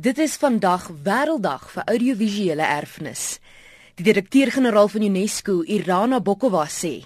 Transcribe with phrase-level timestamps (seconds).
[0.00, 3.36] Dit is vandag Wêrelddag vir Audiovisuele Erfenis.
[3.98, 7.02] Die direkteur-generaal van UNESCO, Irana Bokova sê: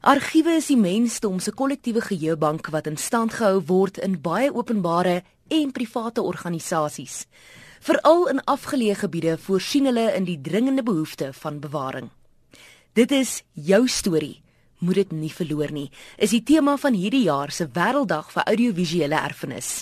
[0.00, 5.24] Argiewe is die mensdom se kollektiewe geheuebank wat in stand gehou word in baie openbare
[5.48, 7.24] en private organisasies.
[7.80, 12.12] Veral in afgeleë gebiede voorsien hulle in die dringende behoefte van bewaring.
[12.94, 14.38] Dit is jou storie.
[14.78, 15.90] Moet dit nie verloor nie.
[16.16, 19.80] Is die tema van hierdie jaar se Wêrelddag vir Audiovisuele Erfenis.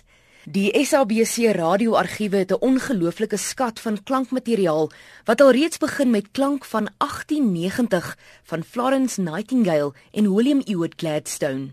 [0.49, 4.91] Die SABC radioargiewe het 'n ongelooflike skat van klankmateriaal
[5.25, 11.73] wat alreeds begin met klank van 1890 van Florence Nightingale en William Ewart Gladstone.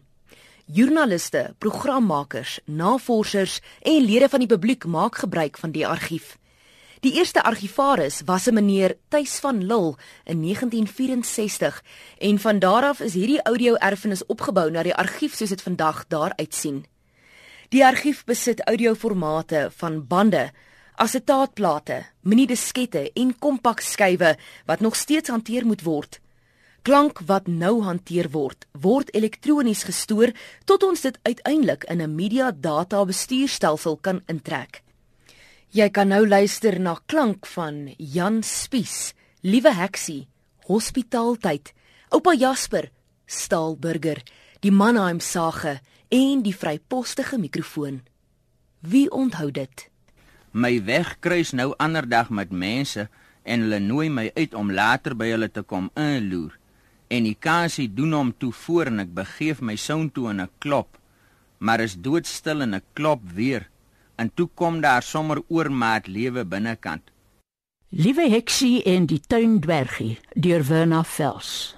[0.65, 6.37] Joernaliste, programmakers, navorsers en lede van die publiek maak gebruik van die argief.
[6.99, 11.83] Die eerste argivaris was 'n meneer Tuis van Lille in 1964
[12.17, 16.33] en van daar af is hierdie audio-erfenis opgebou na die argief soos dit vandag daar
[16.35, 16.85] uitsien.
[17.73, 20.51] Die argief besit audioformate van bande,
[21.01, 24.35] asetaatplate, mini-diskette en kompakskywe
[24.69, 26.19] wat nog steeds hanteer moet word.
[26.85, 30.29] Klank wat nou hanteer word, word elektronies gestoor
[30.69, 34.83] tot ons dit uiteindelik in 'n media data bestuurstelsel kan intrek.
[35.71, 40.27] Jy kan nou luister na klank van Jan Spies, Liewe Heksie,
[40.67, 41.73] Hospitaaltyd,
[42.09, 42.91] Oupa Jasper,
[43.25, 44.21] Staalburger,
[44.65, 47.99] die Mannheim sage en die vrypostige mikrofoon.
[48.81, 49.83] Wie onthou dit?
[50.57, 53.05] My weg kruis nou ander dag met mense
[53.43, 56.55] en hulle nooi my uit om later by hulle te kom inloer.
[57.13, 60.49] En die kansie doen hom toe voor en ek begeef my soun toe in 'n
[60.57, 60.97] klop.
[61.59, 63.69] Maar is doodstil en ek klop weer.
[64.17, 67.03] En toe kom daar sommer oormaat lewe binnekant.
[67.89, 71.75] Liewe Heksie en die tuindwergie deur Werner Vels.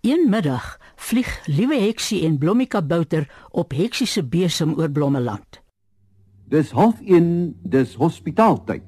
[0.00, 5.60] Een middag vlieg Liewe Heksie en Blommika Bouter op Heksie se besem oor Blommeland.
[6.52, 8.84] Dis half 1, dis hospitaaltyd.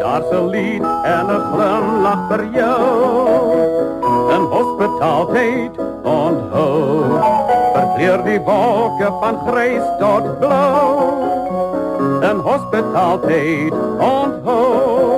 [0.00, 3.42] Daar's 'n lied en 'n glimlag vir jou.
[4.36, 5.72] 'n Hospitaaltyd
[6.04, 7.20] onthou.
[7.74, 10.92] Verkleur die wolke van grys tot blou.
[12.32, 15.13] 'n Hospitaaltyd onthou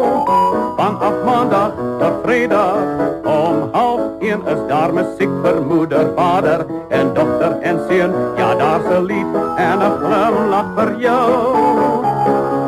[0.87, 2.79] vanaf maandag tot vrydag
[3.27, 8.13] om half 1 is daar musiek vir moeder, vader en dogter en seun.
[8.39, 11.29] Ja, daar's 'n lied en 'n glimlag vir jou.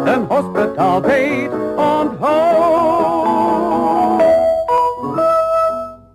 [0.06, 2.58] 'n Hospitaal tyd onthou.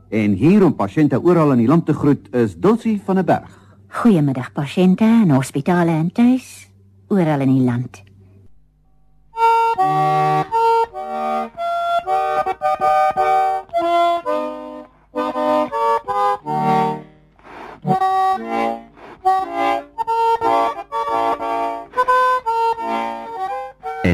[0.10, 3.52] En hier om pasiënte oral in die land te groet is Dulcie van der Berg.
[3.88, 6.70] Goeiemiddag pasiënte in hospitale en tuis
[7.08, 8.04] oral in die land.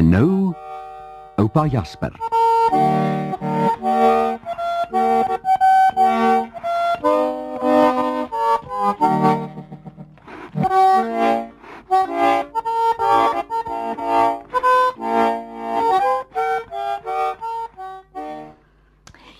[0.00, 0.54] En nou
[1.36, 2.14] oupa Jasper.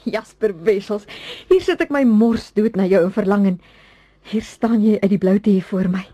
[0.05, 1.07] Jasper Wessels,
[1.49, 3.61] hier sit ek my mors dood na jou en verlang en
[4.29, 6.05] hier staan jy uit die bloute hier voor my.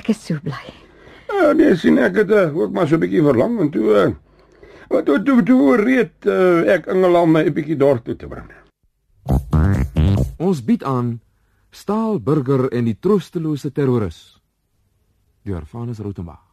[0.00, 0.87] Ek is so bly.
[1.28, 4.08] Ja, nee, sien ek het uh, ook maar so 'n bietjie verlang en toe uh,
[4.88, 8.48] wat toe toe toe reed uh, ek Engeland my 'n bietjie dorp toe te bring.
[10.38, 11.20] Ons bied aan
[11.70, 14.40] Staalburger en die troostelose terroris.
[15.44, 16.44] Deur Vanus Rothenbach.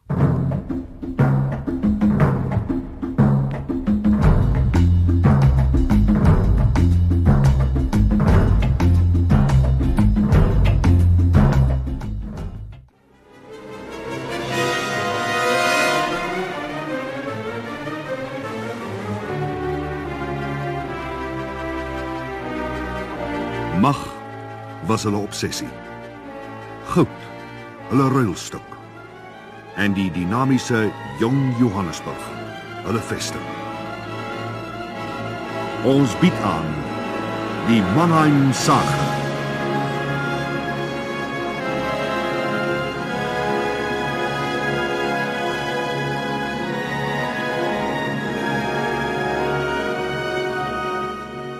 [23.80, 23.96] Mag
[24.86, 25.68] was hulle obsessie.
[26.94, 27.08] Goud,
[27.88, 28.76] hulle ruilstuk.
[29.76, 30.90] En die dinamiese
[31.20, 32.22] jong Johannesburg,
[32.86, 33.44] hulle vesting.
[35.84, 36.70] Ons bied aan
[37.68, 39.04] die Mannheim Saga.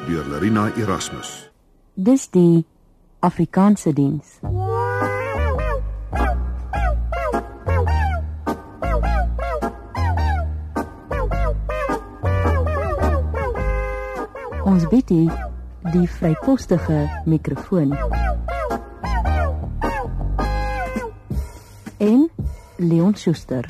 [0.06, 1.55] Deur Larina Erasmus.
[1.98, 2.64] Dis die
[3.24, 4.34] Afrikaanse diens.
[14.60, 15.30] Ons bied die,
[15.94, 17.96] die vrypostige mikrofoon.
[21.96, 22.28] En
[22.76, 23.64] Leon Schuster.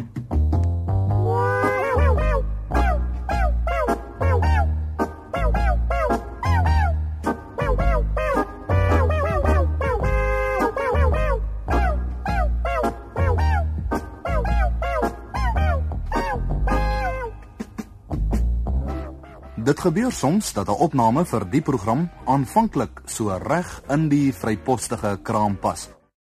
[19.66, 25.18] Dit gebeur soms dat 'n opname vir die program aanvanklik so reg in die vrypostige
[25.22, 25.88] kraam pas.